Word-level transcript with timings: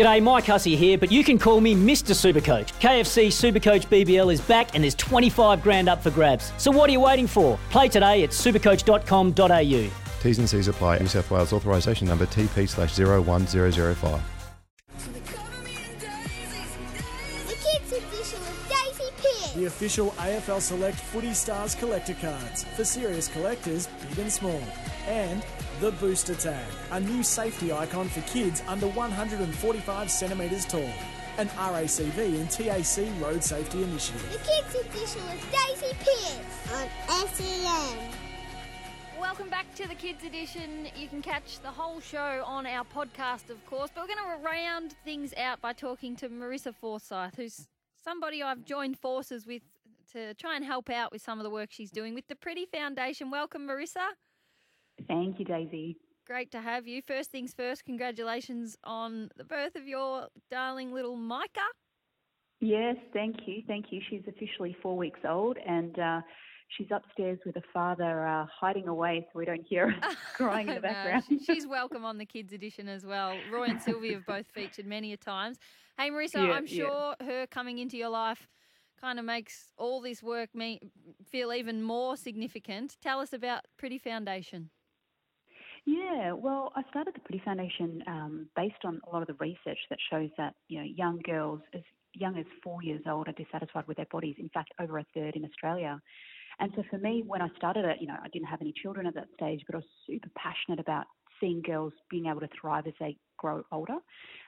G'day, 0.00 0.22
Mike 0.22 0.46
Hussey 0.46 0.76
here, 0.76 0.96
but 0.96 1.12
you 1.12 1.22
can 1.22 1.38
call 1.38 1.60
me 1.60 1.74
Mr. 1.74 2.14
Supercoach. 2.14 2.72
KFC 2.80 3.26
Supercoach 3.26 3.86
BBL 3.88 4.32
is 4.32 4.40
back 4.40 4.74
and 4.74 4.82
there's 4.82 4.94
25 4.94 5.62
grand 5.62 5.90
up 5.90 6.02
for 6.02 6.10
grabs. 6.10 6.54
So 6.56 6.70
what 6.70 6.88
are 6.88 6.92
you 6.94 7.00
waiting 7.00 7.26
for? 7.26 7.58
Play 7.68 7.88
today 7.88 8.22
at 8.24 8.30
supercoach.com.au. 8.30 9.90
T's 10.22 10.38
and 10.38 10.48
C's 10.48 10.68
apply. 10.68 11.00
New 11.00 11.06
South 11.06 11.30
Wales 11.30 11.52
authorisation 11.52 12.08
number 12.08 12.24
TP 12.24 12.66
slash 12.66 12.98
01005. 12.98 14.22
The 17.46 17.54
kids 17.56 17.92
edition 17.92 18.40
of 18.40 18.70
Daisy 18.70 19.10
Pearce. 19.18 19.52
The 19.52 19.66
official 19.66 20.12
AFL 20.12 20.62
Select 20.62 20.96
Footy 20.96 21.34
Stars 21.34 21.74
collector 21.74 22.14
cards 22.14 22.64
for 22.74 22.84
serious 22.86 23.28
collectors, 23.28 23.86
big 24.08 24.20
and 24.20 24.32
small. 24.32 24.62
And 25.06 25.44
the 25.80 25.92
Booster 25.92 26.34
Tag, 26.34 26.66
a 26.90 27.00
new 27.00 27.22
safety 27.22 27.72
icon 27.72 28.06
for 28.06 28.20
kids 28.30 28.62
under 28.68 28.86
145 28.88 30.10
centimetres 30.10 30.66
tall. 30.66 30.90
An 31.38 31.48
RACV 31.48 32.18
and 32.38 32.50
TAC 32.50 33.08
road 33.18 33.42
safety 33.42 33.82
initiative. 33.82 34.30
The 34.30 34.38
kids 34.38 34.74
edition 34.74 35.22
of 35.22 35.40
Daisy 35.50 35.96
Pearce 36.00 36.70
on 37.08 37.28
SEN. 37.28 37.98
Welcome 39.18 39.48
back 39.48 39.74
to 39.76 39.88
the 39.88 39.94
Kids 39.94 40.22
Edition. 40.22 40.88
You 40.94 41.08
can 41.08 41.22
catch 41.22 41.60
the 41.60 41.70
whole 41.70 42.00
show 42.00 42.42
on 42.44 42.66
our 42.66 42.84
podcast, 42.84 43.48
of 43.48 43.64
course, 43.64 43.88
but 43.94 44.02
we're 44.02 44.14
going 44.14 44.38
to 44.38 44.46
round 44.46 44.94
things 45.02 45.32
out 45.38 45.62
by 45.62 45.72
talking 45.72 46.14
to 46.16 46.28
Marissa 46.28 46.74
Forsyth, 46.74 47.36
who's 47.36 47.68
somebody 48.04 48.42
I've 48.42 48.66
joined 48.66 48.98
forces 48.98 49.46
with 49.46 49.62
to 50.12 50.34
try 50.34 50.56
and 50.56 50.64
help 50.64 50.90
out 50.90 51.10
with 51.10 51.22
some 51.22 51.38
of 51.38 51.44
the 51.44 51.50
work 51.50 51.70
she's 51.72 51.90
doing 51.90 52.14
with 52.14 52.26
the 52.28 52.36
Pretty 52.36 52.66
Foundation. 52.66 53.30
Welcome, 53.30 53.66
Marissa. 53.66 54.08
Thank 55.08 55.38
you, 55.38 55.44
Daisy. 55.44 55.96
Great 56.26 56.50
to 56.52 56.60
have 56.60 56.86
you. 56.86 57.02
First 57.02 57.30
things 57.30 57.52
first, 57.52 57.84
congratulations 57.84 58.76
on 58.84 59.30
the 59.36 59.44
birth 59.44 59.74
of 59.74 59.86
your 59.86 60.28
darling 60.50 60.92
little 60.92 61.16
Micah. 61.16 61.60
Yes, 62.60 62.96
thank 63.12 63.36
you. 63.46 63.62
Thank 63.66 63.86
you. 63.90 64.00
She's 64.08 64.22
officially 64.28 64.76
four 64.82 64.96
weeks 64.96 65.20
old 65.28 65.56
and 65.66 65.98
uh, 65.98 66.20
she's 66.76 66.86
upstairs 66.94 67.38
with 67.46 67.54
her 67.56 67.62
father 67.72 68.26
uh, 68.26 68.46
hiding 68.60 68.86
away 68.86 69.26
so 69.32 69.38
we 69.38 69.44
don't 69.46 69.64
hear 69.66 69.90
her 69.90 70.00
crying 70.36 70.68
in 70.68 70.74
the 70.76 70.80
background. 70.80 71.24
she- 71.28 71.38
she's 71.44 71.66
welcome 71.66 72.04
on 72.04 72.18
the 72.18 72.26
Kids 72.26 72.52
Edition 72.52 72.86
as 72.88 73.04
well. 73.04 73.34
Roy 73.50 73.64
and 73.64 73.80
Sylvie 73.80 74.12
have 74.12 74.26
both 74.26 74.46
featured 74.54 74.86
many 74.86 75.12
a 75.12 75.16
times. 75.16 75.58
Hey, 75.98 76.10
Marissa, 76.10 76.34
Yeah, 76.46 76.52
I'm 76.52 76.66
yeah. 76.66 76.84
sure 76.84 77.14
her 77.26 77.46
coming 77.46 77.78
into 77.78 77.96
your 77.96 78.10
life 78.10 78.46
kind 79.00 79.18
of 79.18 79.24
makes 79.24 79.72
all 79.78 80.02
this 80.02 80.22
work 80.22 80.54
me 80.54 80.78
feel 81.30 81.52
even 81.52 81.82
more 81.82 82.16
significant. 82.16 82.98
Tell 83.02 83.18
us 83.20 83.32
about 83.32 83.62
Pretty 83.78 83.98
Foundation. 83.98 84.68
Yeah, 85.86 86.32
well, 86.32 86.72
I 86.76 86.82
started 86.90 87.14
the 87.14 87.20
Pretty 87.20 87.42
Foundation 87.44 88.02
um, 88.06 88.48
based 88.54 88.84
on 88.84 89.00
a 89.06 89.12
lot 89.12 89.22
of 89.22 89.28
the 89.28 89.44
research 89.44 89.78
that 89.88 89.98
shows 90.10 90.30
that 90.36 90.54
you 90.68 90.78
know 90.78 90.84
young 90.84 91.20
girls 91.24 91.60
as 91.74 91.82
young 92.14 92.36
as 92.38 92.44
four 92.62 92.82
years 92.82 93.02
old 93.06 93.28
are 93.28 93.32
dissatisfied 93.32 93.86
with 93.86 93.96
their 93.96 94.06
bodies. 94.10 94.36
In 94.38 94.48
fact, 94.50 94.72
over 94.80 94.98
a 94.98 95.06
third 95.14 95.36
in 95.36 95.44
Australia. 95.44 96.00
And 96.58 96.70
so 96.76 96.82
for 96.90 96.98
me, 96.98 97.22
when 97.26 97.40
I 97.40 97.48
started 97.56 97.84
it, 97.86 97.98
you 98.00 98.06
know, 98.06 98.16
I 98.22 98.28
didn't 98.28 98.48
have 98.48 98.60
any 98.60 98.74
children 98.82 99.06
at 99.06 99.14
that 99.14 99.28
stage, 99.34 99.62
but 99.66 99.76
I 99.76 99.78
was 99.78 99.86
super 100.06 100.28
passionate 100.36 100.78
about 100.78 101.06
seeing 101.40 101.62
girls 101.62 101.94
being 102.10 102.26
able 102.26 102.40
to 102.40 102.48
thrive 102.60 102.86
as 102.86 102.92
they 103.00 103.16
grow 103.38 103.62
older 103.72 103.96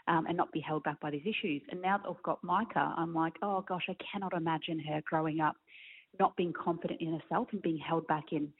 um, 0.08 0.26
and 0.26 0.36
not 0.36 0.52
be 0.52 0.60
held 0.60 0.82
back 0.82 1.00
by 1.00 1.10
these 1.10 1.22
issues. 1.22 1.62
And 1.70 1.80
now 1.80 1.96
that 1.96 2.08
I've 2.08 2.22
got 2.22 2.44
Micah, 2.44 2.94
I'm 2.98 3.14
like, 3.14 3.34
oh 3.42 3.64
gosh, 3.66 3.86
I 3.88 3.96
cannot 4.12 4.34
imagine 4.34 4.78
her 4.80 5.00
growing 5.06 5.40
up 5.40 5.56
not 6.18 6.36
being 6.36 6.52
confident 6.52 7.00
in 7.00 7.18
herself 7.18 7.48
and 7.52 7.62
being 7.62 7.78
held 7.78 8.06
back 8.06 8.24
in 8.32 8.52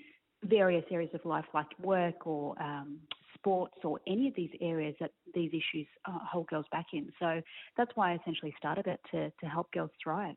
various 0.45 0.85
areas 0.91 1.11
of 1.15 1.25
life 1.25 1.45
like 1.55 1.67
work 1.81 2.27
or 2.27 2.61
um, 2.61 2.99
sports 3.35 3.77
or 3.85 4.01
any 4.07 4.29
of 4.29 4.35
these 4.35 4.51
areas 4.61 4.95
that 5.01 5.11
these 5.35 5.51
issues 5.51 5.87
uh, 6.07 6.19
hold 6.31 6.47
girls 6.49 6.67
back 6.71 6.87
in. 6.93 7.11
So 7.19 7.41
that's 7.77 7.91
why 7.95 8.13
I 8.13 8.19
essentially 8.21 8.55
started 8.59 8.87
it 8.87 9.01
to, 9.11 9.31
to 9.31 9.47
help 9.47 9.71
girls 9.73 9.91
thrive. 10.03 10.37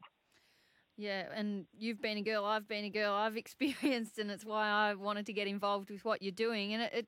Yeah, 0.97 1.25
and 1.35 1.65
you've 1.77 2.01
been 2.01 2.17
a 2.17 2.21
girl, 2.21 2.45
I've 2.45 2.67
been 2.67 2.85
a 2.85 2.89
girl, 2.89 3.13
I've 3.13 3.37
experienced, 3.45 4.17
and 4.17 4.31
it's 4.31 4.45
why 4.45 4.67
I 4.67 4.93
wanted 4.95 5.25
to 5.27 5.33
get 5.33 5.47
involved 5.47 5.89
with 5.89 6.05
what 6.05 6.21
you're 6.21 6.31
doing. 6.31 6.73
And 6.73 6.83
it, 6.83 6.93
it 6.93 7.07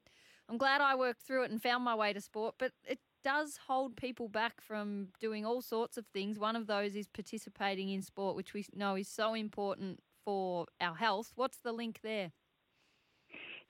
I'm 0.50 0.58
glad 0.58 0.82
I 0.82 0.96
worked 0.96 1.22
through 1.22 1.44
it 1.44 1.52
and 1.52 1.62
found 1.62 1.84
my 1.84 1.96
way 1.96 2.14
to 2.14 2.22
sport, 2.22 2.56
but 2.58 2.72
it 2.88 3.00
does 3.24 3.60
hold 3.68 3.98
people 3.98 4.30
back 4.30 4.62
from 4.62 5.10
doing 5.20 5.46
all 5.46 5.62
sorts 5.62 5.98
of 5.98 6.06
things. 6.14 6.40
One 6.40 6.56
of 6.56 6.68
those 6.68 6.96
is 6.96 7.08
participating 7.08 7.90
in 7.90 8.02
sport, 8.02 8.36
which 8.36 8.54
we 8.54 8.66
know 8.74 8.96
is 8.96 9.08
so 9.08 9.34
important 9.34 10.00
for 10.24 10.68
our 10.80 10.96
health. 10.96 11.32
What's 11.36 11.58
the 11.58 11.74
link 11.74 12.00
there? 12.04 12.32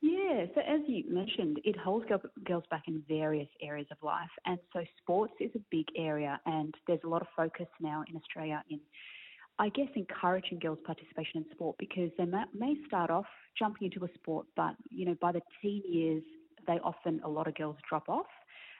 Yeah, 0.01 0.45
so 0.53 0.61
as 0.61 0.81
you 0.87 1.03
mentioned, 1.09 1.59
it 1.63 1.75
holds 1.75 2.05
girls 2.45 2.63
back 2.69 2.83
in 2.87 3.03
various 3.07 3.47
areas 3.61 3.87
of 3.91 3.97
life. 4.03 4.29
And 4.45 4.59
so 4.71 4.83
sports 5.01 5.33
is 5.39 5.49
a 5.55 5.59
big 5.71 5.85
area, 5.97 6.39
and 6.45 6.73
there's 6.85 6.99
a 7.03 7.07
lot 7.07 7.21
of 7.21 7.27
focus 7.35 7.67
now 7.79 8.03
in 8.07 8.15
Australia 8.15 8.63
in, 8.69 8.79
I 9.57 9.69
guess, 9.69 9.87
encouraging 9.95 10.59
girls' 10.59 10.79
participation 10.85 11.37
in 11.37 11.45
sport 11.51 11.77
because 11.79 12.11
they 12.17 12.25
may, 12.25 12.75
start 12.85 13.09
off 13.09 13.25
jumping 13.57 13.91
into 13.91 14.05
a 14.05 14.13
sport, 14.13 14.45
but, 14.55 14.75
you 14.91 15.05
know, 15.05 15.15
by 15.19 15.31
the 15.31 15.41
teen 15.61 15.81
years, 15.89 16.23
they 16.67 16.79
often, 16.83 17.19
a 17.23 17.29
lot 17.29 17.47
of 17.47 17.55
girls 17.55 17.77
drop 17.89 18.07
off. 18.07 18.27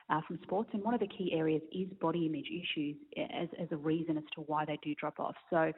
Uh, 0.10 0.22
from 0.26 0.40
sports, 0.44 0.70
and 0.72 0.82
one 0.84 0.94
of 0.94 1.02
the 1.02 1.08
key 1.08 1.34
areas 1.34 1.62
is 1.74 1.90
body 2.00 2.26
image 2.28 2.48
issues 2.48 2.96
as, 3.18 3.50
as 3.62 3.68
a 3.72 3.76
reason 3.76 4.16
as 4.16 4.24
to 4.34 4.40
why 4.42 4.64
they 4.64 4.80
do 4.82 4.96
drop 4.96 5.20
off. 5.20 5.36
So, 5.50 5.74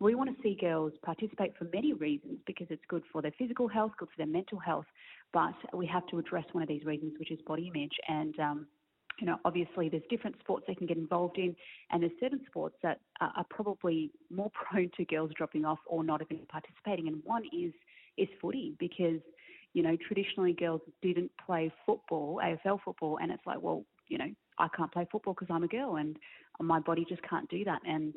we 0.00 0.14
want 0.14 0.34
to 0.34 0.42
see 0.42 0.56
girls 0.58 0.92
participate 1.04 1.52
for 1.58 1.66
many 1.72 1.92
reasons 1.92 2.38
because 2.46 2.66
it's 2.70 2.82
good 2.88 3.02
for 3.12 3.20
their 3.20 3.32
physical 3.38 3.68
health, 3.68 3.92
good 3.98 4.08
for 4.08 4.16
their 4.16 4.26
mental 4.26 4.58
health, 4.58 4.86
but 5.34 5.52
we 5.74 5.86
have 5.86 6.06
to 6.06 6.18
address 6.18 6.44
one 6.52 6.62
of 6.62 6.68
these 6.68 6.84
reasons, 6.84 7.12
which 7.18 7.30
is 7.30 7.38
body 7.46 7.70
image. 7.74 7.92
And 8.08 8.38
um, 8.40 8.66
you 9.18 9.26
know, 9.26 9.36
obviously 9.44 9.88
there's 9.88 10.02
different 10.10 10.36
sports 10.40 10.64
they 10.66 10.74
can 10.74 10.86
get 10.86 10.96
involved 10.96 11.38
in, 11.38 11.54
and 11.90 12.02
there's 12.02 12.12
certain 12.20 12.40
sports 12.46 12.76
that 12.82 13.00
are, 13.20 13.46
probably 13.50 14.10
more 14.30 14.50
prone 14.70 14.90
to 14.96 15.04
girls 15.04 15.30
dropping 15.36 15.64
off 15.64 15.78
or 15.86 16.02
not 16.02 16.22
even 16.22 16.46
participating. 16.48 17.08
And 17.08 17.22
one 17.24 17.44
is 17.52 17.72
is 18.16 18.28
footy 18.40 18.76
because 18.78 19.20
you 19.74 19.82
know 19.82 19.96
traditionally 20.06 20.54
girls 20.54 20.80
didn't 21.02 21.30
play 21.44 21.70
football, 21.84 22.40
AFL 22.42 22.78
football, 22.84 23.18
and 23.20 23.30
it's 23.30 23.44
like, 23.46 23.60
well, 23.60 23.84
you 24.08 24.16
know, 24.16 24.30
I 24.58 24.68
can't 24.74 24.92
play 24.92 25.06
football 25.10 25.34
because 25.34 25.48
I'm 25.54 25.64
a 25.64 25.68
girl, 25.68 25.96
and 25.96 26.16
my 26.60 26.80
body 26.80 27.04
just 27.06 27.22
can't 27.28 27.48
do 27.50 27.64
that. 27.64 27.82
And 27.86 28.14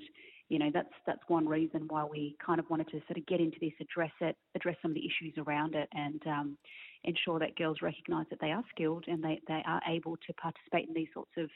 you 0.50 0.60
know, 0.60 0.70
that's 0.74 0.94
that's 1.06 1.22
one 1.28 1.48
reason 1.48 1.88
why 1.90 2.06
we 2.06 2.38
kind 2.46 2.60
of 2.60 2.70
wanted 2.70 2.88
to 2.90 3.02
sort 3.08 3.18
of 3.18 3.26
get 3.26 3.42
into 3.42 3.58
this, 3.60 3.74
address 3.82 4.12
it, 4.22 4.38
address 4.56 4.78
some 4.82 4.92
of 4.92 4.96
the 4.96 5.06
issues 5.06 5.34
around 5.38 5.76
it, 5.76 5.90
and 5.92 6.22
um, 6.28 6.58
ensure 7.04 7.40
that 7.40 7.56
girls 7.56 7.78
recognise 7.82 8.26
that 8.30 8.40
they 8.40 8.52
are 8.52 8.64
skilled 8.70 9.06
and 9.08 9.24
they, 9.24 9.42
they 9.48 9.62
are 9.66 9.82
able 9.88 10.18
to 10.18 10.34
participate 10.34 10.88
in 10.88 10.94
these 10.94 11.08
sorts 11.14 11.32
of 11.38 11.50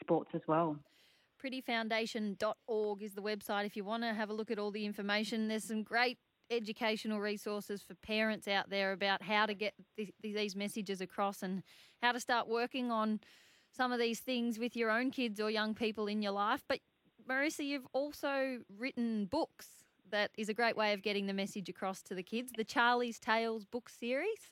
sports 0.00 0.30
as 0.34 0.40
well. 0.46 0.76
prettyfoundation.org 1.42 3.02
is 3.02 3.14
the 3.14 3.22
website 3.22 3.66
if 3.66 3.76
you 3.76 3.84
want 3.84 4.02
to 4.02 4.14
have 4.14 4.30
a 4.30 4.32
look 4.32 4.50
at 4.50 4.58
all 4.58 4.70
the 4.70 4.86
information. 4.86 5.48
There's 5.48 5.64
some 5.64 5.82
great 5.82 6.18
educational 6.52 7.20
resources 7.20 7.82
for 7.82 7.94
parents 7.94 8.46
out 8.46 8.70
there 8.70 8.92
about 8.92 9.22
how 9.22 9.46
to 9.46 9.54
get 9.54 9.74
th- 9.96 10.12
these 10.22 10.54
messages 10.54 11.00
across 11.00 11.42
and 11.42 11.62
how 12.02 12.12
to 12.12 12.20
start 12.20 12.48
working 12.48 12.90
on 12.90 13.20
some 13.70 13.92
of 13.92 13.98
these 13.98 14.20
things 14.20 14.58
with 14.58 14.76
your 14.76 14.90
own 14.90 15.10
kids 15.10 15.40
or 15.40 15.50
young 15.50 15.74
people 15.74 16.06
in 16.06 16.22
your 16.22 16.32
life. 16.32 16.62
But 16.68 16.80
Marissa, 17.28 17.64
you've 17.64 17.86
also 17.92 18.58
written 18.78 19.26
books. 19.26 19.68
That 20.10 20.30
is 20.36 20.50
a 20.50 20.54
great 20.54 20.76
way 20.76 20.92
of 20.92 21.02
getting 21.02 21.26
the 21.26 21.32
message 21.32 21.70
across 21.70 22.02
to 22.02 22.14
the 22.14 22.22
kids. 22.22 22.52
The 22.54 22.64
Charlie's 22.64 23.18
Tales 23.18 23.64
book 23.64 23.88
series. 23.88 24.50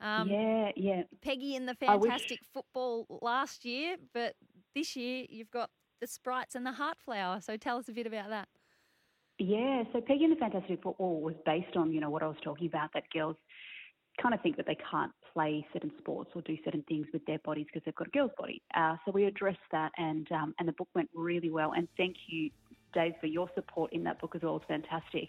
Um, 0.00 0.28
yeah, 0.28 0.70
yeah. 0.76 1.02
Peggy 1.22 1.56
and 1.56 1.66
the 1.66 1.74
Fantastic 1.74 2.40
Football 2.52 3.06
last 3.22 3.64
year, 3.64 3.96
but 4.12 4.34
this 4.74 4.94
year 4.96 5.24
you've 5.28 5.50
got 5.50 5.70
the 6.00 6.06
Sprites 6.06 6.54
and 6.54 6.64
the 6.64 6.72
Heart 6.72 6.98
Flower. 6.98 7.40
So 7.40 7.56
tell 7.56 7.78
us 7.78 7.88
a 7.88 7.92
bit 7.92 8.06
about 8.06 8.28
that. 8.28 8.48
Yeah, 9.38 9.84
so 9.92 10.00
Peggy 10.00 10.24
and 10.24 10.32
the 10.32 10.40
Fantastic 10.40 10.82
Football 10.82 11.20
was 11.20 11.34
based 11.46 11.76
on, 11.76 11.92
you 11.92 12.00
know, 12.00 12.10
what 12.10 12.22
I 12.22 12.26
was 12.26 12.36
talking 12.42 12.66
about, 12.66 12.90
that 12.94 13.04
girls 13.12 13.36
kind 14.20 14.34
of 14.34 14.40
think 14.42 14.56
that 14.56 14.66
they 14.66 14.76
can't 14.90 15.12
play 15.32 15.64
certain 15.72 15.92
sports 15.98 16.30
or 16.34 16.42
do 16.42 16.56
certain 16.64 16.82
things 16.88 17.06
with 17.12 17.24
their 17.26 17.38
bodies 17.40 17.66
because 17.66 17.82
they've 17.84 17.94
got 17.94 18.08
a 18.08 18.10
girl's 18.10 18.32
body. 18.36 18.60
Uh, 18.74 18.96
so 19.04 19.12
we 19.12 19.26
addressed 19.26 19.58
that, 19.70 19.92
and 19.96 20.30
um, 20.32 20.54
and 20.58 20.66
the 20.66 20.72
book 20.72 20.88
went 20.94 21.08
really 21.14 21.50
well. 21.50 21.72
And 21.72 21.86
thank 21.96 22.16
you, 22.26 22.50
Dave, 22.92 23.12
for 23.20 23.28
your 23.28 23.48
support 23.54 23.92
in 23.92 24.02
that 24.04 24.20
book 24.20 24.34
as 24.34 24.42
well. 24.42 24.56
It's 24.56 24.66
fantastic. 24.66 25.28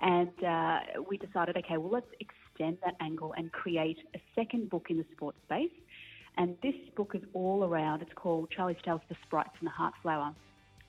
And 0.00 0.44
uh, 0.44 1.02
we 1.08 1.16
decided, 1.16 1.56
okay, 1.56 1.78
well, 1.78 1.90
let's 1.90 2.06
extend 2.20 2.78
that 2.84 2.94
angle 3.00 3.32
and 3.36 3.50
create 3.50 3.96
a 4.14 4.20
second 4.34 4.68
book 4.68 4.88
in 4.90 4.98
the 4.98 5.06
sports 5.16 5.38
space. 5.46 5.72
And 6.36 6.54
this 6.62 6.74
book 6.96 7.12
is 7.14 7.22
all 7.32 7.64
around. 7.64 8.02
It's 8.02 8.12
called 8.14 8.50
Charlie's 8.54 8.76
Tales, 8.84 9.00
the 9.08 9.16
Sprites 9.26 9.56
and 9.58 9.66
the 9.66 9.72
Heart 9.72 9.94
Flower, 10.02 10.34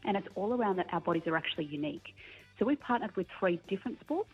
and 0.04 0.18
it's 0.18 0.28
all 0.36 0.54
around 0.54 0.76
that 0.76 0.88
our 0.92 1.02
bodies 1.02 1.24
are 1.26 1.38
actually 1.38 1.66
unique. 1.66 2.14
So 2.60 2.66
we 2.66 2.76
partnered 2.76 3.16
with 3.16 3.28
three 3.40 3.62
different 3.70 4.02
sports 4.02 4.30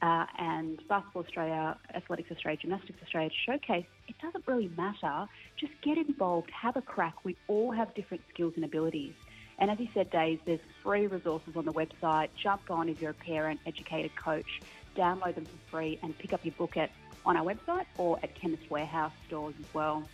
uh, 0.00 0.26
and 0.38 0.80
Basketball 0.88 1.24
Australia, 1.24 1.76
Athletics 1.92 2.30
Australia, 2.30 2.58
Gymnastics 2.62 3.02
Australia 3.02 3.30
to 3.30 3.36
showcase 3.44 3.86
it 4.06 4.14
doesn't 4.22 4.46
really 4.46 4.70
matter. 4.76 5.28
Just 5.56 5.72
get 5.82 5.98
involved, 5.98 6.50
have 6.50 6.76
a 6.76 6.82
crack. 6.82 7.24
We 7.24 7.36
all 7.48 7.72
have 7.72 7.92
different 7.94 8.22
skills 8.32 8.52
and 8.54 8.64
abilities. 8.64 9.14
And 9.58 9.70
as 9.70 9.80
you 9.80 9.88
said, 9.92 10.10
Dave, 10.10 10.40
there's 10.44 10.60
free 10.82 11.08
resources 11.08 11.56
on 11.56 11.64
the 11.64 11.72
website. 11.72 12.28
Jump 12.40 12.70
on 12.70 12.88
if 12.88 13.00
you're 13.00 13.10
a 13.10 13.14
parent, 13.14 13.60
educated 13.66 14.14
coach, 14.16 14.60
download 14.96 15.34
them 15.34 15.44
for 15.44 15.70
free 15.70 15.98
and 16.02 16.16
pick 16.16 16.32
up 16.32 16.44
your 16.44 16.54
book 16.54 16.76
at 16.76 16.90
on 17.26 17.36
our 17.36 17.44
website 17.44 17.86
or 17.98 18.18
at 18.22 18.34
Chemist 18.34 18.70
Warehouse 18.70 19.12
stores 19.26 19.54
as 19.58 19.74
well. 19.74 20.06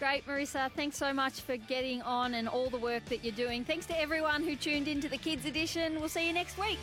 Great, 0.00 0.26
Marissa. 0.26 0.70
Thanks 0.72 0.96
so 0.96 1.12
much 1.12 1.42
for 1.42 1.58
getting 1.58 2.00
on 2.00 2.32
and 2.32 2.48
all 2.48 2.70
the 2.70 2.78
work 2.78 3.04
that 3.10 3.22
you're 3.22 3.34
doing. 3.34 3.66
Thanks 3.66 3.84
to 3.84 4.00
everyone 4.00 4.42
who 4.42 4.56
tuned 4.56 4.88
into 4.88 5.10
the 5.10 5.18
Kids 5.18 5.44
Edition. 5.44 6.00
We'll 6.00 6.08
see 6.08 6.26
you 6.26 6.32
next 6.32 6.56
week. 6.56 6.78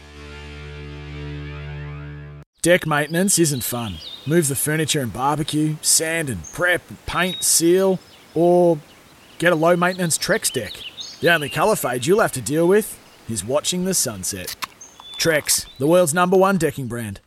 Deck 2.61 2.85
maintenance 2.85 3.39
isn't 3.39 3.63
fun. 3.63 3.95
Move 4.27 4.47
the 4.47 4.55
furniture 4.55 5.01
and 5.01 5.11
barbecue, 5.11 5.77
sand 5.81 6.29
and 6.29 6.43
prep, 6.53 6.83
paint, 7.07 7.41
seal, 7.41 7.97
or 8.35 8.77
get 9.39 9.51
a 9.51 9.55
low 9.55 9.75
maintenance 9.75 10.19
Trex 10.19 10.53
deck. 10.53 10.73
The 11.19 11.33
only 11.33 11.49
colour 11.49 11.75
fade 11.75 12.05
you'll 12.05 12.21
have 12.21 12.33
to 12.33 12.41
deal 12.41 12.67
with 12.67 12.99
is 13.27 13.43
watching 13.43 13.85
the 13.85 13.95
sunset. 13.95 14.55
Trex, 15.17 15.65
the 15.79 15.87
world's 15.87 16.13
number 16.13 16.37
one 16.37 16.59
decking 16.59 16.85
brand. 16.85 17.19